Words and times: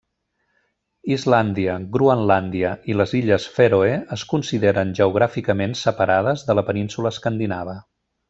Islàndia, 1.15 1.73
Groenlàndia, 1.97 2.71
i 2.93 2.97
les 3.01 3.13
illes 3.19 3.45
Fèroe 3.57 3.91
es 4.17 4.25
consideren 4.33 4.95
geogràficament 5.01 5.77
separades 5.83 6.47
de 6.49 6.57
la 6.63 6.65
Península 6.73 7.13
Escandinava. 7.17 7.77